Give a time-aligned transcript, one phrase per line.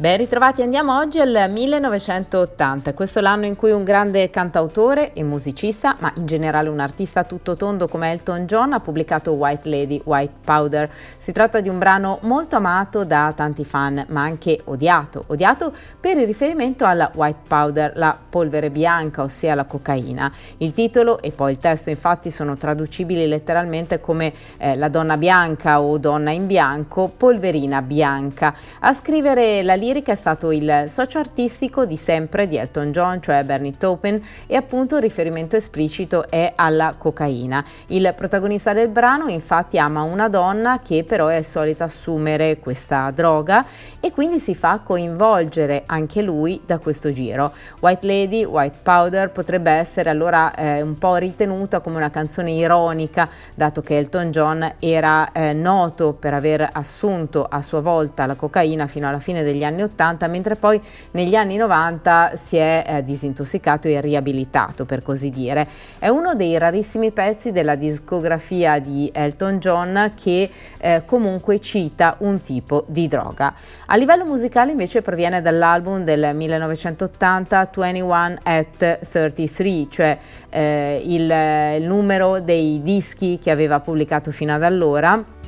[0.00, 5.94] Ben ritrovati, andiamo oggi al 1980, questo l'anno in cui un grande cantautore e musicista,
[5.98, 10.36] ma in generale un artista tutto tondo come Elton John ha pubblicato White Lady, White
[10.42, 10.90] Powder.
[11.18, 16.16] Si tratta di un brano molto amato da tanti fan, ma anche odiato, odiato per
[16.16, 20.32] il riferimento alla white powder, la polvere bianca, ossia la cocaina.
[20.56, 25.82] Il titolo e poi il testo infatti sono traducibili letteralmente come eh, la donna bianca
[25.82, 28.54] o donna in bianco, polverina bianca.
[28.78, 33.42] A scrivere la lirica è stato il socio artistico di sempre di Elton John, cioè
[33.42, 37.64] Bernie Taupin, e appunto il riferimento esplicito è alla cocaina.
[37.88, 43.66] Il protagonista del brano infatti ama una donna che però è solita assumere questa droga
[43.98, 47.52] e quindi si fa coinvolgere anche lui da questo giro.
[47.80, 53.28] White Lady, White Powder potrebbe essere allora eh, un po' ritenuta come una canzone ironica,
[53.56, 58.86] dato che Elton John era eh, noto per aver assunto a sua volta la cocaina
[58.86, 60.80] fino alla fine degli anni 80, mentre poi
[61.12, 65.66] negli anni 90 si è eh, disintossicato e riabilitato, per così dire.
[65.98, 72.40] È uno dei rarissimi pezzi della discografia di Elton John che eh, comunque cita un
[72.40, 73.54] tipo di droga.
[73.86, 80.18] A livello musicale invece proviene dall'album del 1980 21 at 33, cioè
[80.48, 85.38] eh, il, il numero dei dischi che aveva pubblicato fino ad allora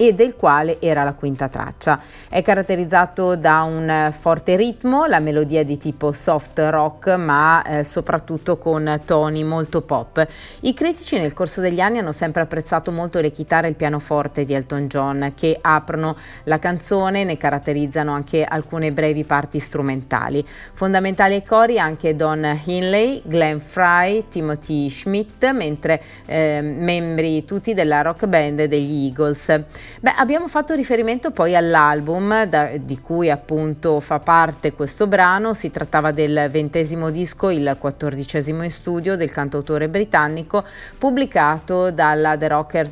[0.00, 2.00] e del quale era la quinta traccia.
[2.28, 8.58] È caratterizzato da un forte ritmo, la melodia di tipo soft rock, ma eh, soprattutto
[8.58, 10.24] con toni molto pop.
[10.60, 14.44] I critici nel corso degli anni hanno sempre apprezzato molto le chitarre e il pianoforte
[14.44, 20.46] di Elton John, che aprono la canzone, ne caratterizzano anche alcune brevi parti strumentali.
[20.74, 28.02] Fondamentali ai cori anche Don Hinley, Glenn Fry, Timothy Schmidt, mentre eh, membri tutti della
[28.02, 29.64] rock band degli Eagles.
[30.00, 35.70] Beh, abbiamo fatto riferimento poi all'album da, di cui appunto fa parte questo brano, si
[35.70, 40.64] trattava del ventesimo disco, il quattordicesimo in studio del cantautore britannico,
[40.96, 42.90] pubblicato dalla The Rocker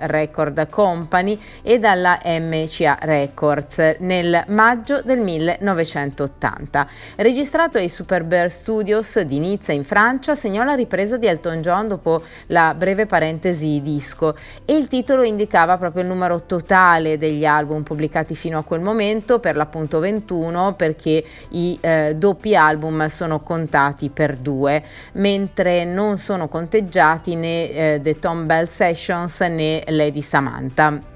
[0.00, 6.86] Record Company e dalla MCA Records nel maggio del 1980.
[7.16, 11.88] Registrato ai Super Bear Studios di Nizza in Francia, segnò la ripresa di Elton John
[11.88, 14.34] dopo la breve parentesi disco
[14.64, 19.38] e il titolo indicava proprio il numero totale degli album pubblicati fino a quel momento,
[19.38, 24.82] per l'appunto 21, perché i eh, doppi album sono contati per due,
[25.12, 31.14] mentre non sono conteggiati né eh, The Tom Bell Sessions né Lady Samantha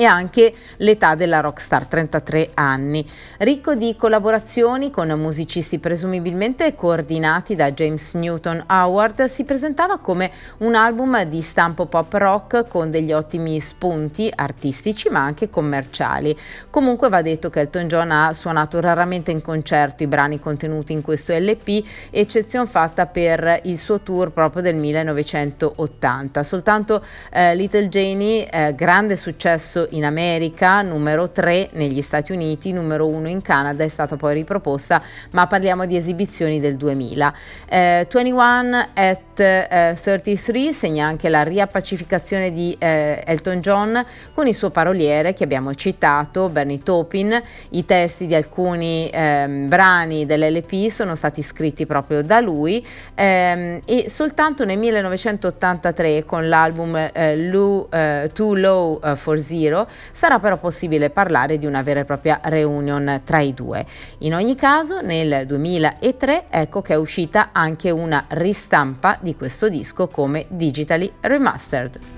[0.00, 3.04] e anche l'età della rockstar, 33 anni.
[3.38, 10.76] Ricco di collaborazioni con musicisti presumibilmente coordinati da James Newton Howard, si presentava come un
[10.76, 16.38] album di stampo pop rock con degli ottimi spunti artistici ma anche commerciali.
[16.70, 21.02] Comunque va detto che Elton John ha suonato raramente in concerto i brani contenuti in
[21.02, 26.44] questo LP, eccezione fatta per il suo tour proprio del 1980.
[26.44, 33.06] Soltanto eh, Little Janie, eh, grande successo in America, numero 3 negli Stati Uniti, numero
[33.06, 37.34] 1 in Canada, è stata poi riproposta, ma parliamo di esibizioni del 2000.
[37.68, 44.04] Eh, 21 at eh, 33 segna anche la riappacificazione di eh, Elton John
[44.34, 47.40] con il suo paroliere che abbiamo citato, Bernie Taupin.
[47.70, 52.84] I testi di alcuni ehm, brani dell'LP sono stati scritti proprio da lui
[53.14, 59.77] ehm, e soltanto nel 1983 con l'album eh, Low, eh, Too Low eh, for Zero
[59.78, 63.86] giro, sarà però possibile parlare di una vera e propria reunion tra i due.
[64.18, 70.08] In ogni caso, nel 2003 ecco che è uscita anche una ristampa di questo disco
[70.08, 72.17] come digitally remastered.